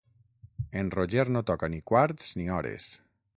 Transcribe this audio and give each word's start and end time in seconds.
En 0.79 0.89
Roger 0.95 1.25
no 1.35 1.43
toca 1.51 1.69
ni 1.75 1.83
quarts 1.93 2.33
ni 2.41 2.49
hores. 2.57 2.89